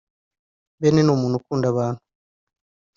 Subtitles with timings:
[0.79, 2.01] Ben ni umuntu ukunda abantu